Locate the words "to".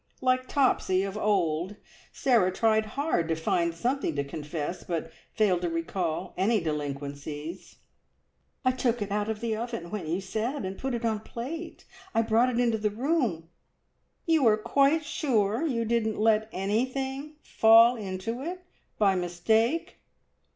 3.27-3.35, 4.15-4.23, 5.61-5.69